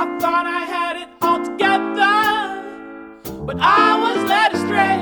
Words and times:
I 0.00 0.04
thought 0.20 0.46
I 0.46 0.60
had 0.60 0.96
it 1.02 1.08
all 1.22 1.44
together, 1.44 2.14
but 3.44 3.56
I 3.58 3.98
was 3.98 4.22
led 4.28 4.52
astray 4.54 4.98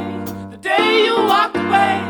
the 0.51 0.57
day 0.57 1.05
you 1.05 1.15
walked 1.17 1.55
away. 1.55 2.01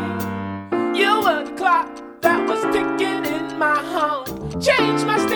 You 0.97 1.21
were 1.21 1.43
the 1.47 1.57
clock 1.57 1.91
that 2.21 2.49
was 2.49 2.63
ticking 2.73 3.25
in 3.27 3.59
my 3.59 3.83
home. 3.93 4.61
Changed 4.61 5.05
my 5.05 5.19
state. 5.19 5.36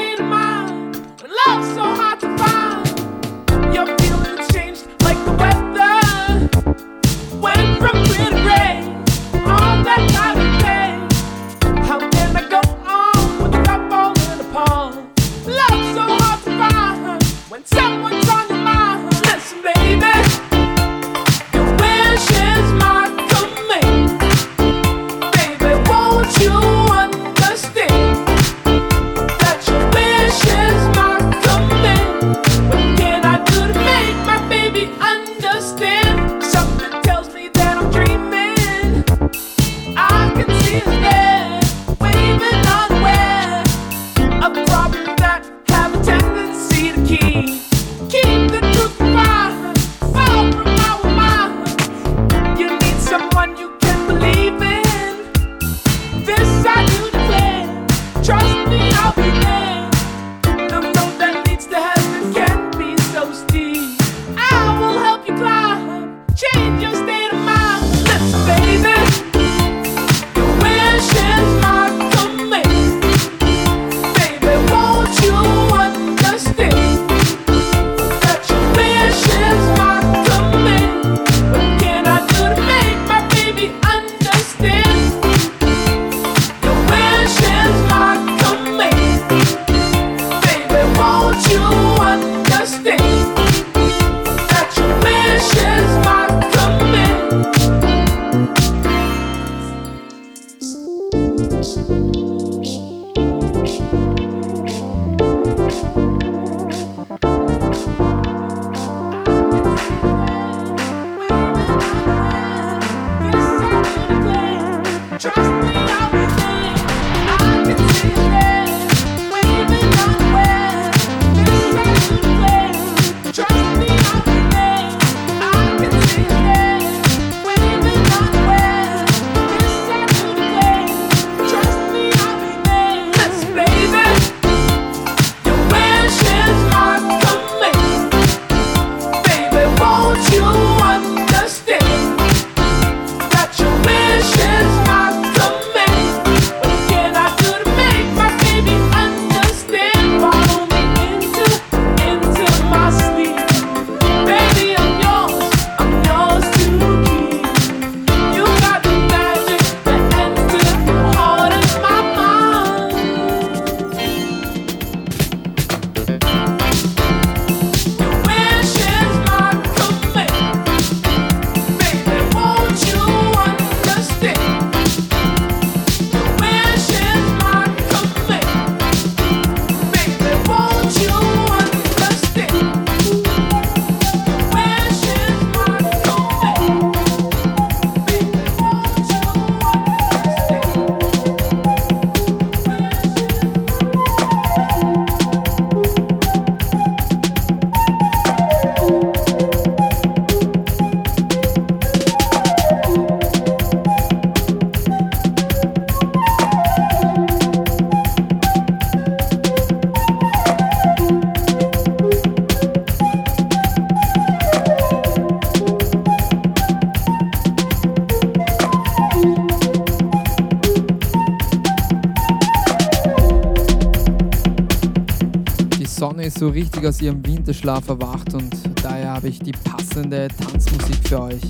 So 226.28 226.48
richtig 226.48 226.84
aus 226.84 227.00
ihrem 227.00 227.24
Winterschlaf 227.24 227.88
erwacht 227.88 228.34
und 228.34 228.54
daher 228.82 229.14
habe 229.14 229.28
ich 229.28 229.38
die 229.38 229.52
passende 229.52 230.28
Tanzmusik 230.28 231.08
für 231.08 231.22
euch. 231.22 231.40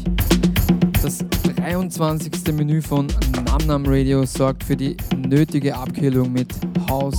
Das 1.03 1.25
23. 1.56 2.54
Menü 2.54 2.80
von 2.80 3.09
Nam 3.66 3.84
Radio 3.86 4.25
sorgt 4.25 4.62
für 4.62 4.76
die 4.76 4.97
nötige 5.16 5.75
Abkühlung 5.75 6.32
mit 6.32 6.54
House, 6.88 7.19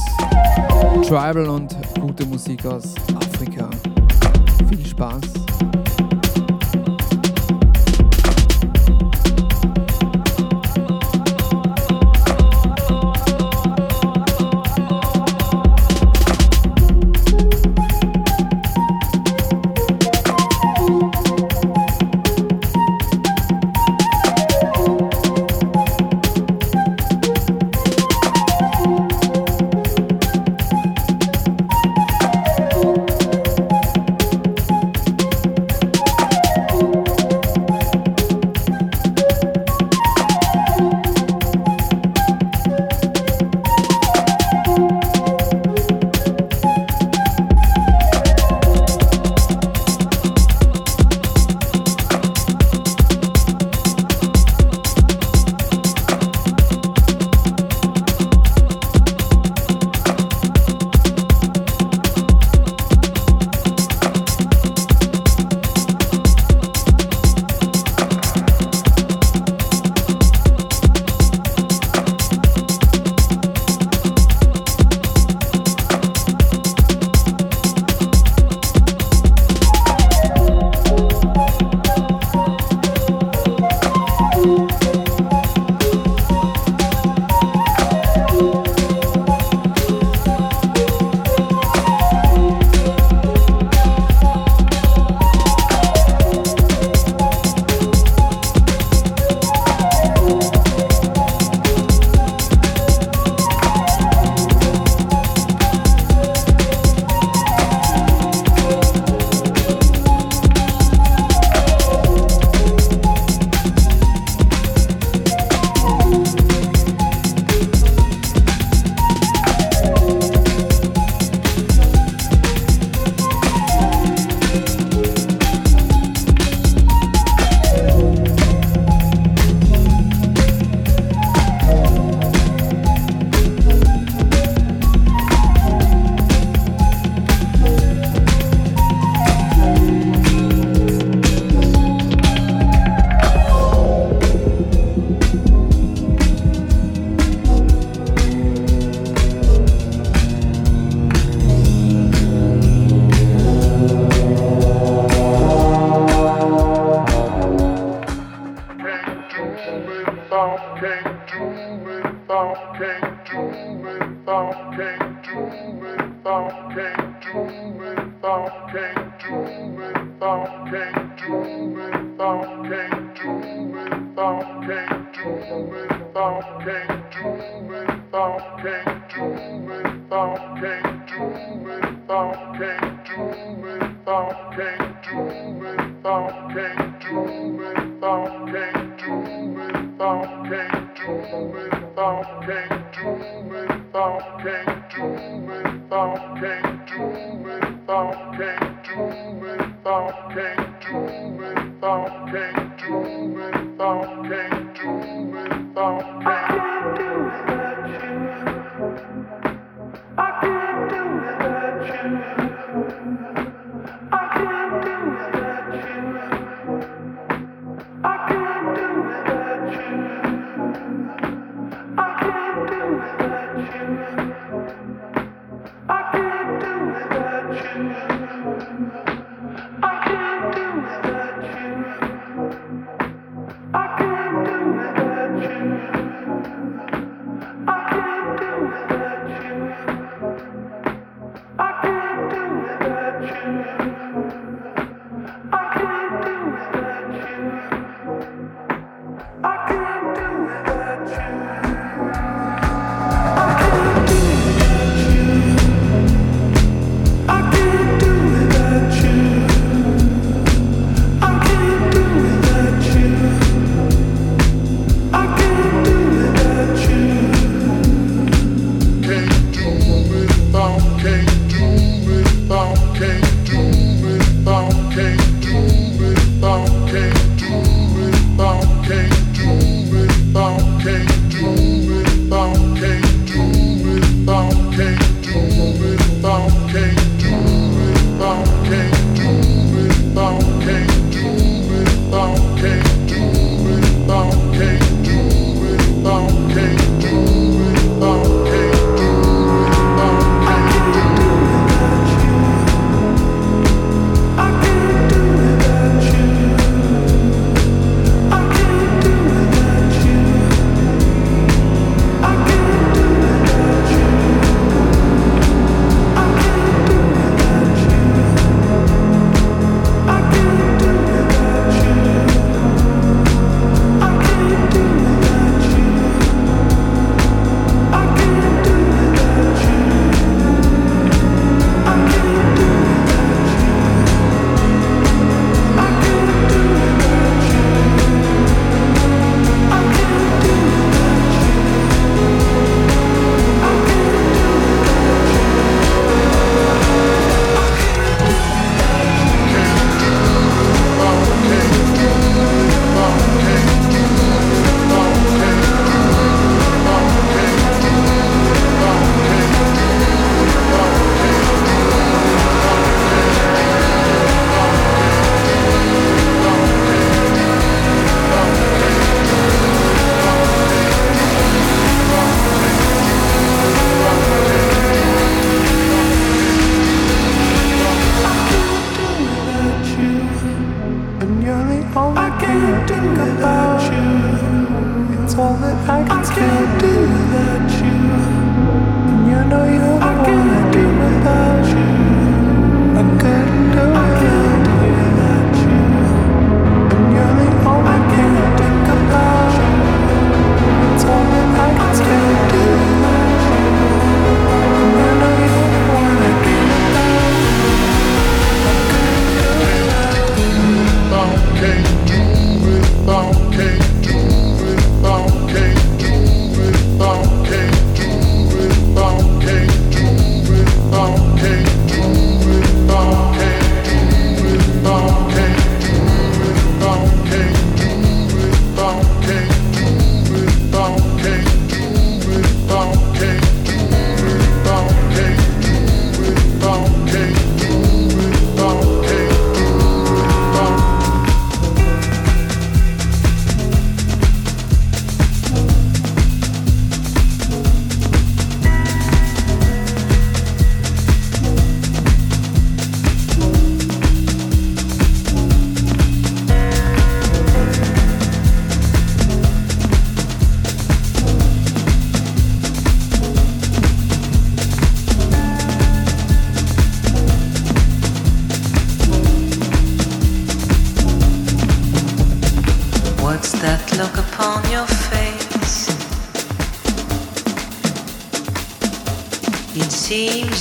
Tribal 1.03 1.50
und 1.50 1.75
gute 2.00 2.25
Musik 2.25 2.66
aus 2.66 2.94
Afrika. 3.16 3.70
Viel 4.70 4.85
Spaß! 4.85 5.51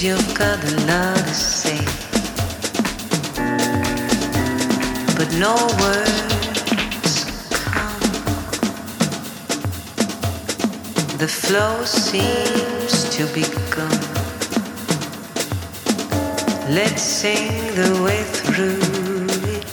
You've 0.02 0.34
got 0.34 0.64
another 0.64 1.34
say. 1.34 1.76
But 5.14 5.28
no 5.38 5.54
words 5.78 7.24
come. 7.52 8.00
The 11.18 11.28
flow 11.28 11.84
seems 11.84 13.10
to 13.14 13.26
be 13.34 13.44
gone. 13.68 14.06
Let's 16.74 17.02
sing 17.02 17.74
the 17.74 18.02
way 18.02 18.22
through 18.22 19.26
it. 19.52 19.64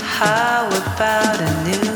How 0.00 0.68
about 0.68 1.40
a 1.40 1.64
new 1.64 1.89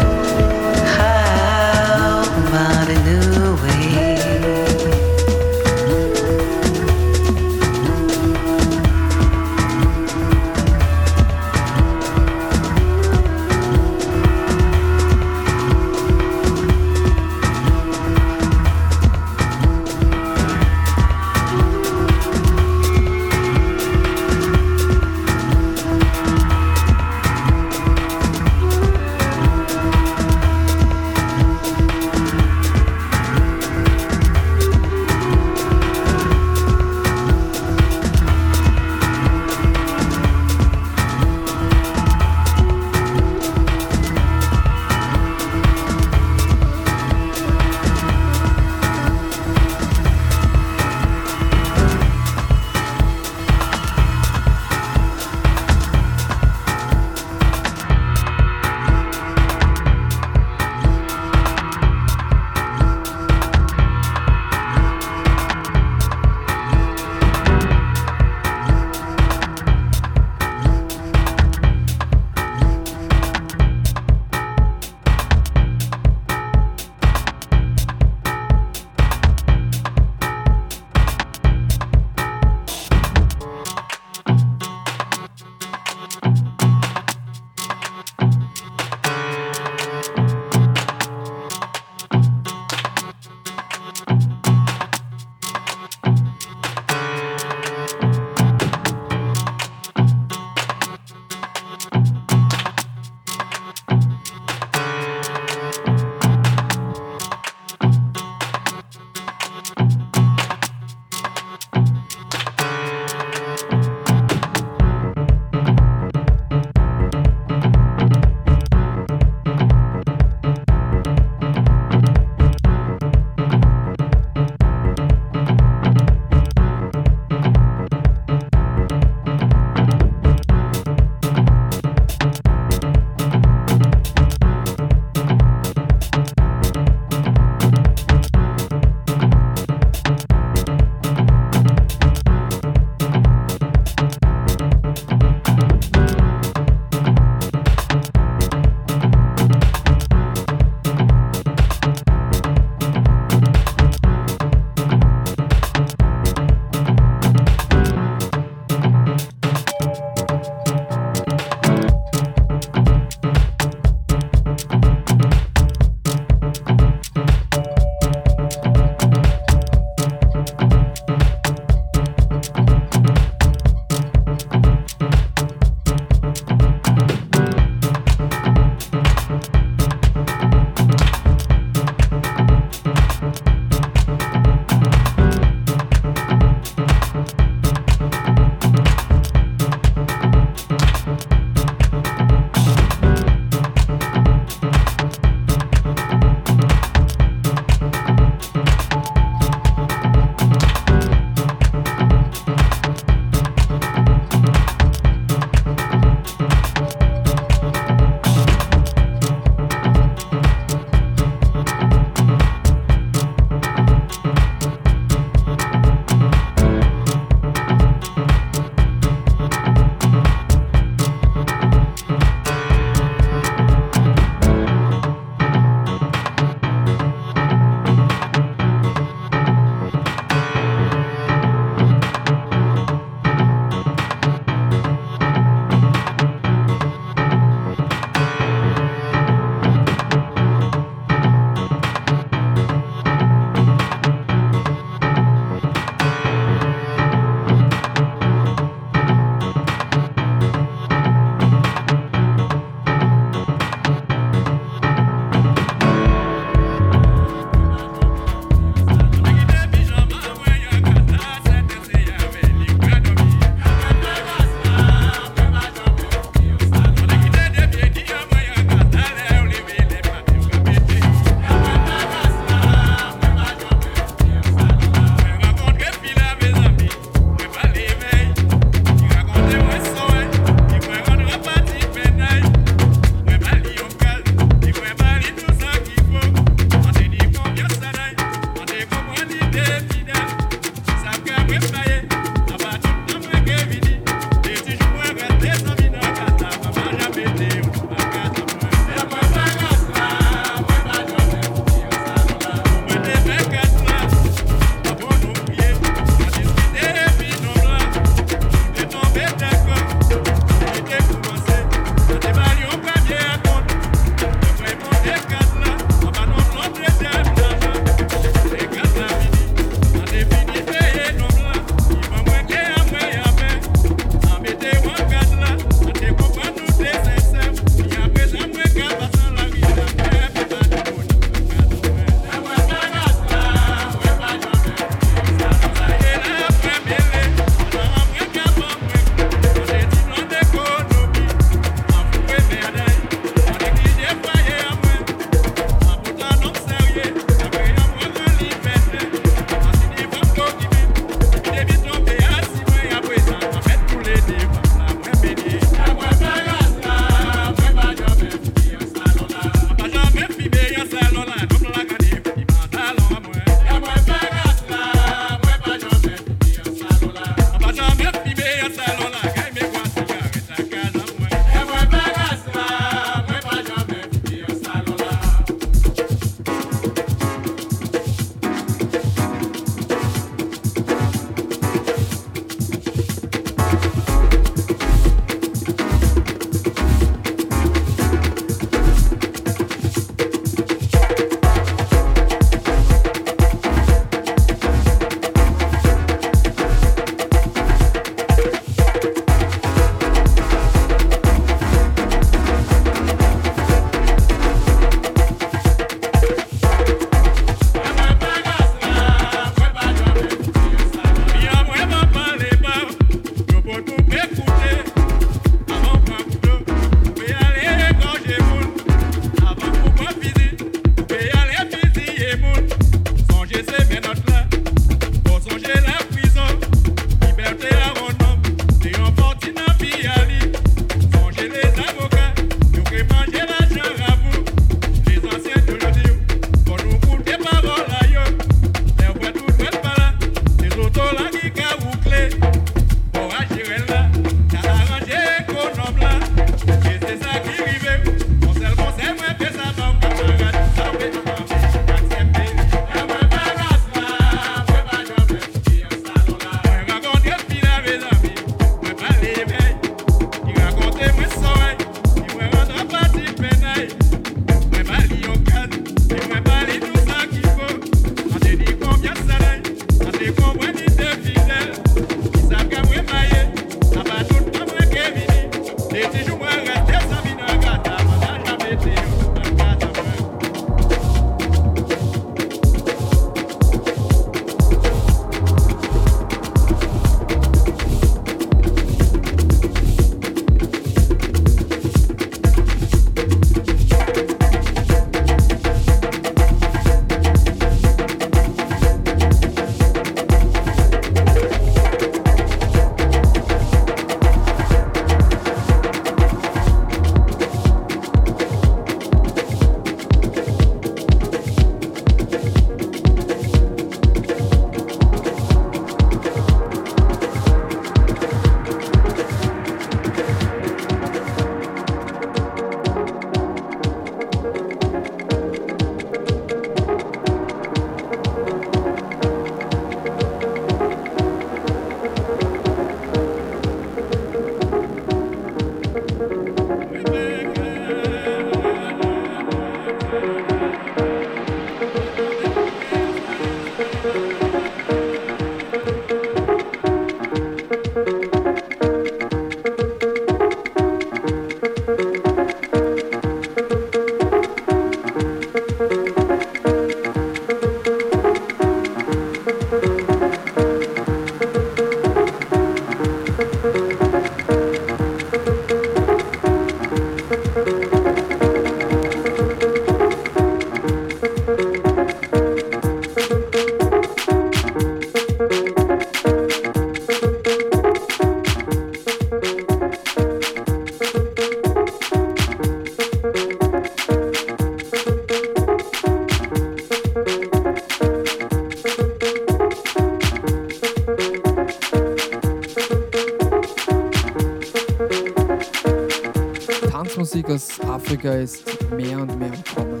Afrika 597.92 598.32
ist 598.32 598.64
mehr 598.92 599.18
und 599.18 599.38
mehr 599.38 599.52
im 599.52 599.64
Kommen. 599.74 600.00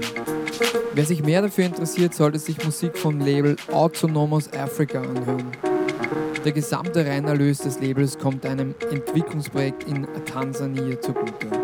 Wer 0.94 1.04
sich 1.04 1.22
mehr 1.22 1.42
dafür 1.42 1.66
interessiert, 1.66 2.14
sollte 2.14 2.38
sich 2.38 2.64
Musik 2.64 2.96
vom 2.96 3.20
Label 3.20 3.54
Autonomous 3.70 4.50
Africa 4.54 5.02
anhören. 5.02 5.46
Der 6.42 6.52
gesamte 6.52 7.04
Reinerlös 7.04 7.58
des 7.58 7.80
Labels 7.80 8.18
kommt 8.18 8.46
einem 8.46 8.74
Entwicklungsprojekt 8.90 9.84
in 9.84 10.06
Tansania 10.24 10.98
zugute. 11.00 11.61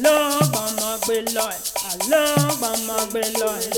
love, 0.00 0.50
I'm 0.54 0.78
a 0.78 0.98
good 1.06 1.32
Lord. 1.34 1.54
I 1.76 1.96
love, 2.08 2.62
I'm 2.62 2.90
a 2.90 3.12
good 3.12 3.38
Lord. 3.40 3.73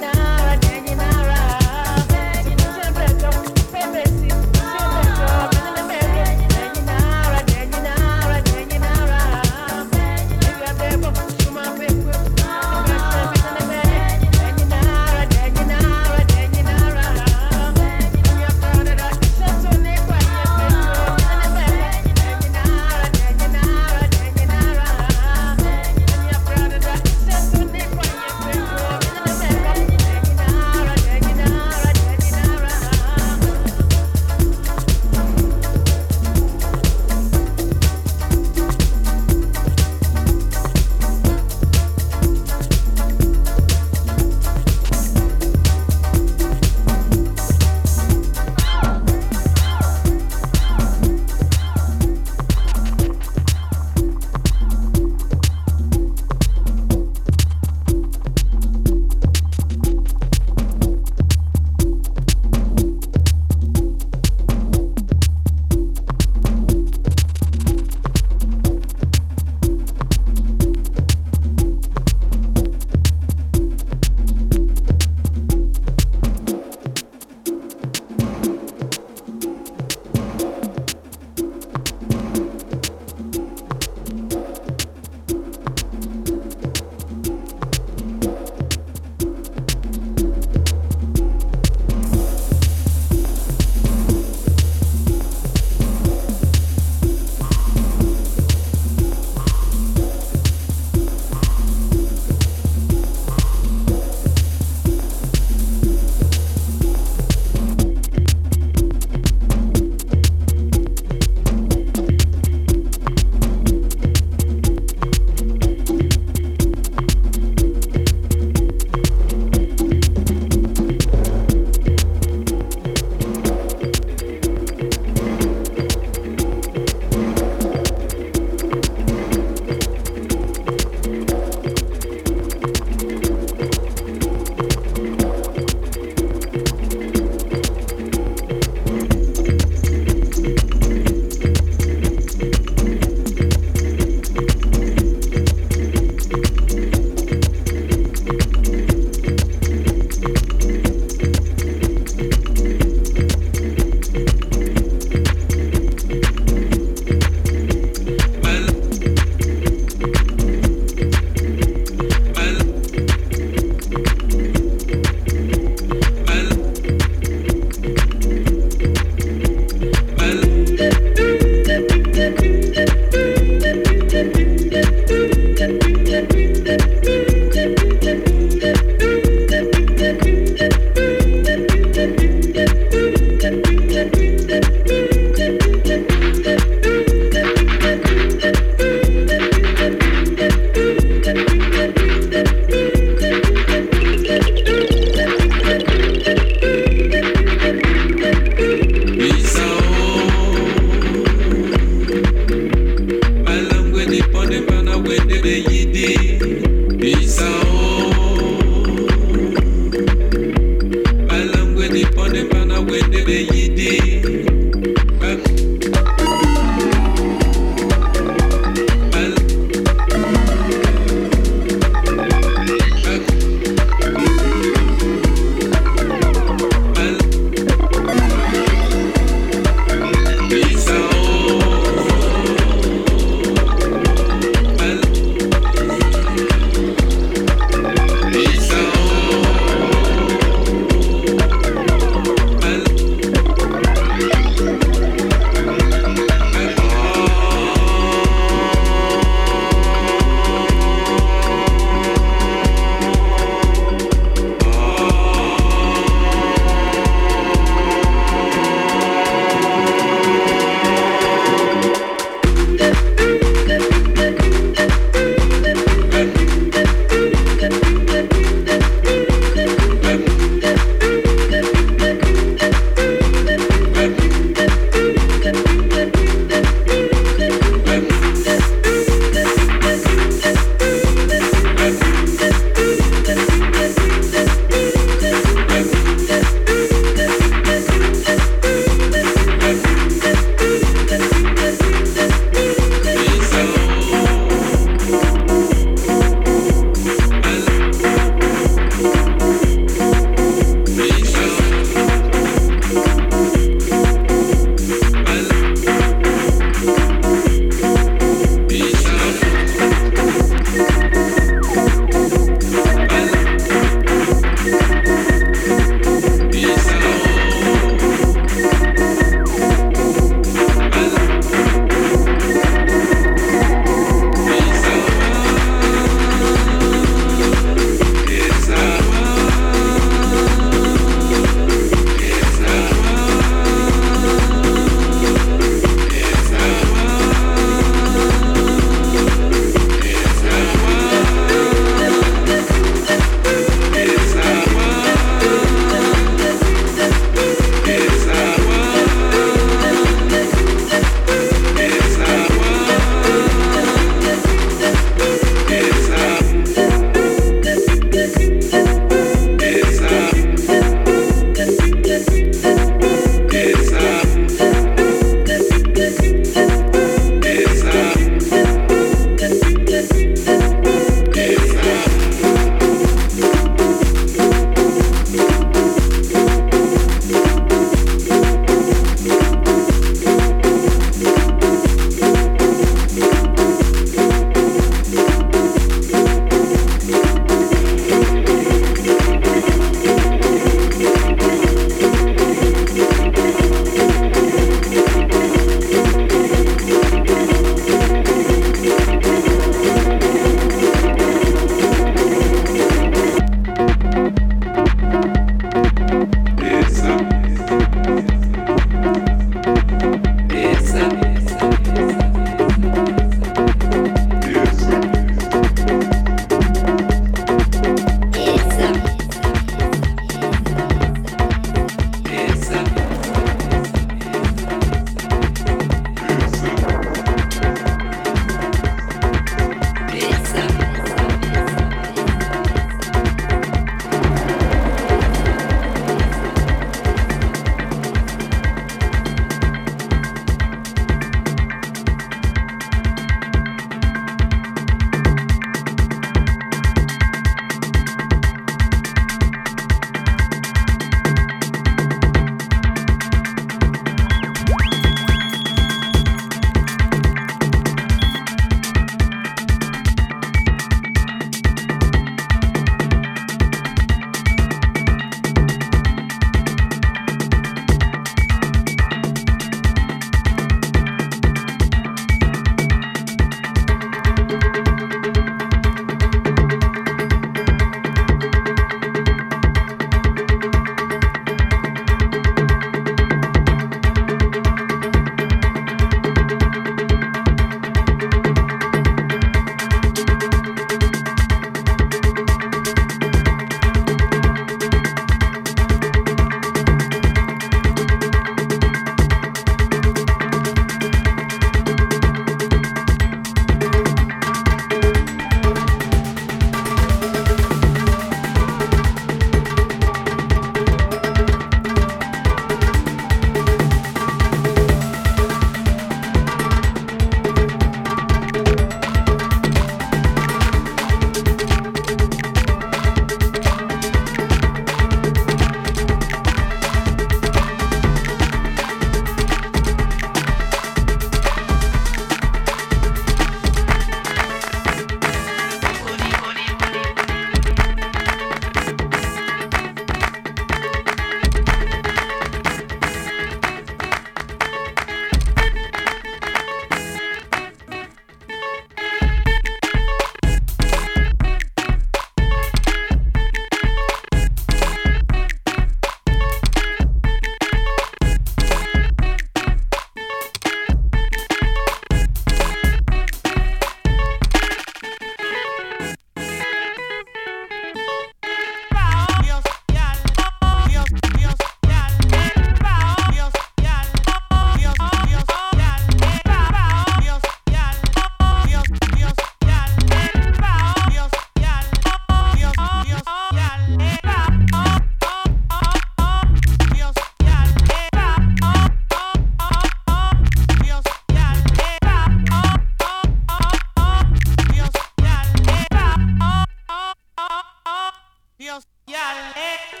sociales. 598.79 600.00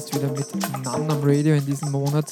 Fast 0.00 0.14
wieder 0.14 0.30
mit 0.30 0.84
Nam 0.84 1.06
Nam 1.06 1.20
Radio 1.22 1.54
in 1.54 1.64
diesem 1.64 1.90
Monat. 1.90 2.30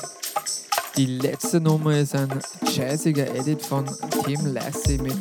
Die 0.98 1.06
letzte 1.06 1.62
Nummer 1.62 1.96
ist 1.96 2.14
ein 2.14 2.28
jazziger 2.74 3.34
Edit 3.34 3.62
von 3.62 3.86
Tim 4.22 4.52
Lassie 4.52 4.98
mit 4.98 5.16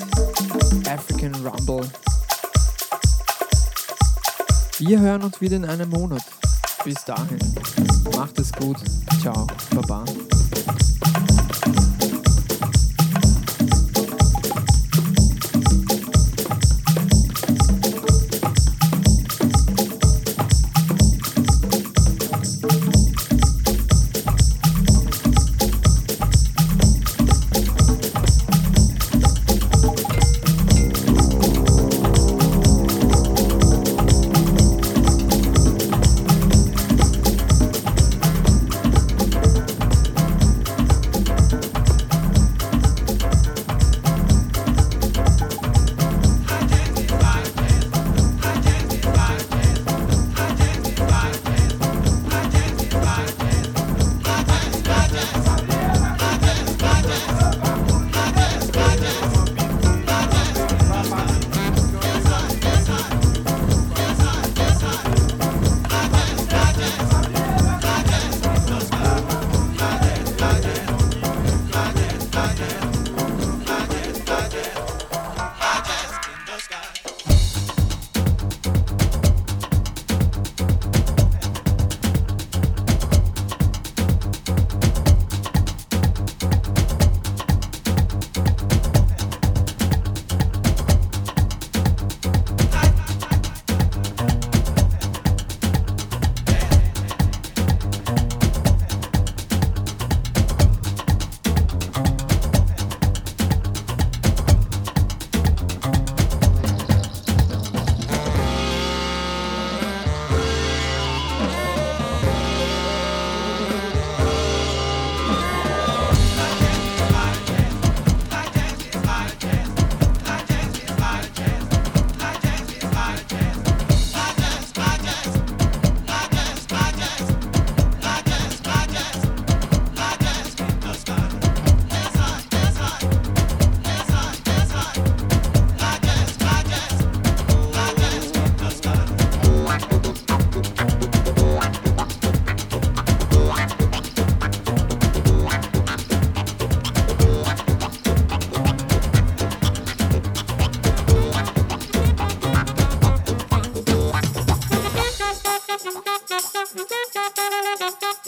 African 0.89 1.33
Rumble. 1.35 1.89
Wir 4.77 4.99
hören 4.99 5.23
uns 5.23 5.39
wieder 5.39 5.55
in 5.55 5.63
einem 5.63 5.89
Monat. 5.89 6.23
Bis 6.83 7.05
dahin. 7.05 7.39
Macht 8.13 8.37
es 8.39 8.51
gut. 8.51 8.77
Ciao. 9.21 9.47
Baba. 9.73 10.03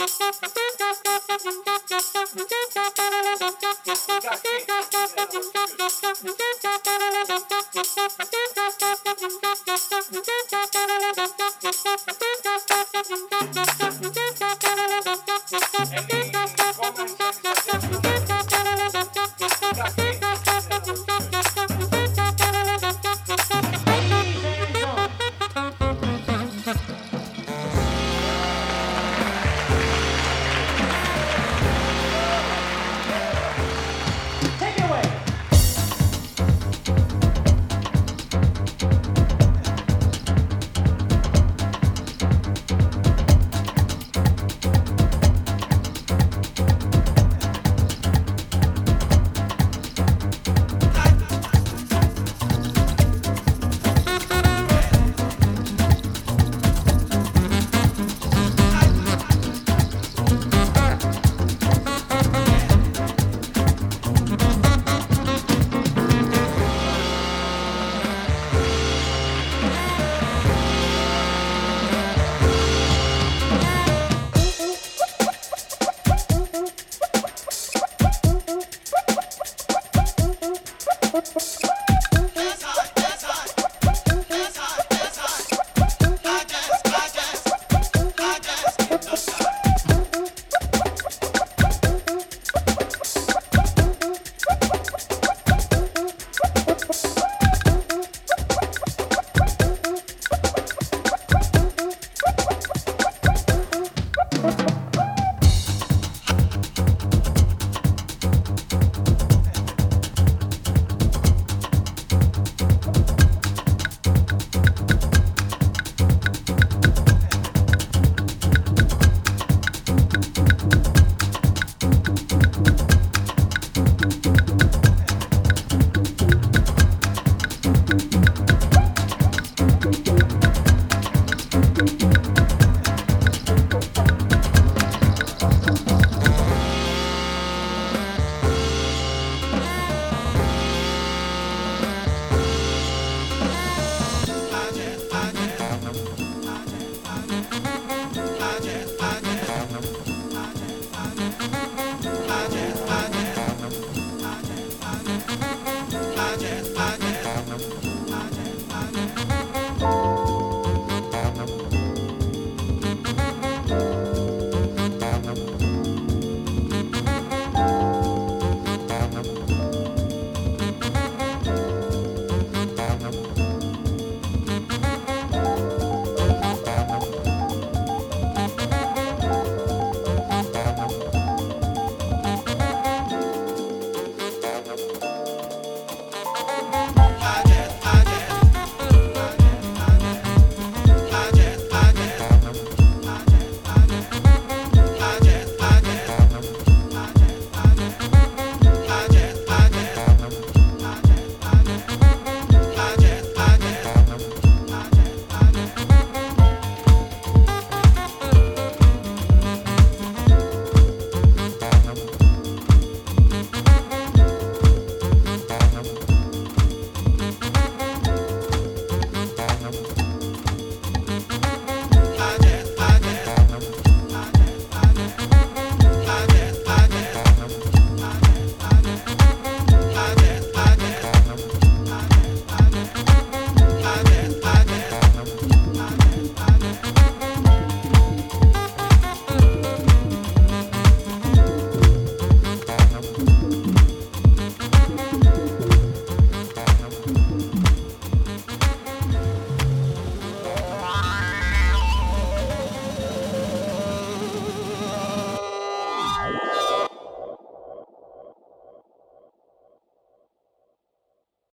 Ha 0.06 0.12
ha 0.20 0.32
ha! 0.40 0.45